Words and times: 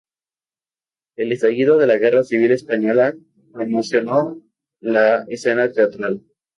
El 1.15 1.31
estallido 1.31 1.77
de 1.77 1.85
la 1.85 1.97
guerra 1.99 2.23
civil 2.23 2.51
española 2.53 3.13
conmocionó 3.51 4.41
la 4.79 5.25
escena 5.27 5.71
teatral. 5.71 6.23